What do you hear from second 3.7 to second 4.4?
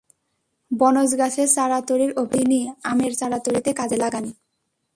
কাজে লাগান।